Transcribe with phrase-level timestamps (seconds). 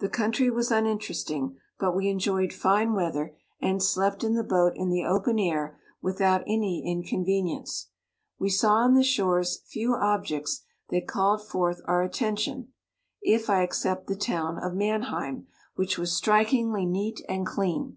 [0.00, 4.90] The country was uninteresting, but we enjoyed fine weather, and slept in the boat in
[4.90, 7.88] the open air without any 65 inconvenience*
[8.38, 12.68] We saw on the shores few objects that called forth our atten tion,
[13.22, 17.96] if I except the town of Manheim, which was strikingly neat and clean.